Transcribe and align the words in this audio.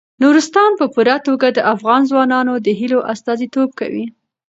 نورستان 0.21 0.71
په 0.79 0.85
پوره 0.93 1.15
توګه 1.27 1.47
د 1.51 1.59
افغان 1.73 2.01
ځوانانو 2.09 2.53
د 2.65 2.67
هیلو 2.79 2.99
استازیتوب 3.13 3.69
کوي. 3.79 4.05